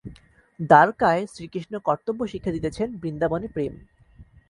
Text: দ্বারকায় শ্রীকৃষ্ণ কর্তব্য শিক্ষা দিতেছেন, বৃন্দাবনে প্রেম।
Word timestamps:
দ্বারকায় 0.59 1.23
শ্রীকৃষ্ণ 1.27 1.73
কর্তব্য 1.79 2.21
শিক্ষা 2.27 2.51
দিতেছেন, 2.51 2.87
বৃন্দাবনে 3.01 3.47
প্রেম। 3.47 3.73